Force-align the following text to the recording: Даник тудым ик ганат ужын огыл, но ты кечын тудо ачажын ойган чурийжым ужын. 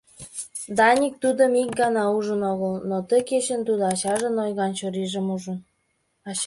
Даник 0.77 1.15
тудым 1.23 1.53
ик 1.61 1.69
ганат 1.79 2.09
ужын 2.17 2.41
огыл, 2.51 2.73
но 2.89 2.97
ты 3.07 3.17
кечын 3.29 3.61
тудо 3.67 3.83
ачажын 3.93 4.35
ойган 4.43 4.71
чурийжым 4.77 5.25
ужын. 5.35 5.57